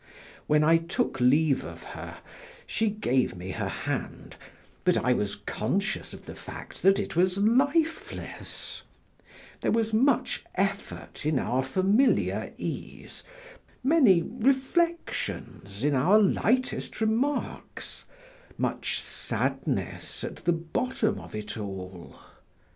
When 0.47 0.63
I 0.63 0.77
took 0.77 1.19
leave 1.19 1.63
of 1.63 1.83
her, 1.83 2.17
she 2.65 2.89
gave 2.89 3.35
me 3.37 3.51
her 3.51 3.69
hand, 3.69 4.35
but 4.83 4.97
I 4.97 5.13
was 5.13 5.35
conscious 5.35 6.11
of 6.11 6.25
the 6.25 6.33
fact 6.33 6.81
that 6.81 6.97
it 6.97 7.15
was 7.15 7.37
lifeless; 7.37 8.81
there 9.61 9.69
was 9.71 9.93
much 9.93 10.43
effort 10.55 11.23
in 11.23 11.37
our 11.37 11.63
familiar 11.63 12.51
ease, 12.57 13.21
many 13.83 14.23
reflections 14.23 15.83
in 15.83 15.93
our 15.93 16.17
lightest 16.17 16.99
remarks, 16.99 18.05
much 18.57 18.99
sadness 18.99 20.23
at 20.23 20.37
the 20.45 20.51
bottom 20.53 21.19
of 21.19 21.35
it 21.35 21.59
all. 21.59 22.19